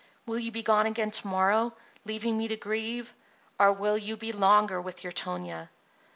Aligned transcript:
Will 0.25 0.39
you 0.39 0.51
be 0.51 0.63
gone 0.63 0.87
again 0.87 1.11
to 1.11 1.27
morrow, 1.27 1.75
leaving 2.05 2.35
me 2.35 2.47
to 2.47 2.55
grieve, 2.57 3.13
or 3.59 3.71
will 3.71 3.99
you 3.99 4.17
be 4.17 4.31
longer 4.31 4.81
with 4.81 5.03
your 5.03 5.11
Tonia?" 5.13 5.69